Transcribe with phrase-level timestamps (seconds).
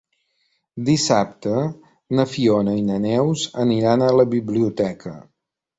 [0.87, 1.53] Dissabte
[2.21, 5.17] na Fiona i na Neus aniran a la biblioteca.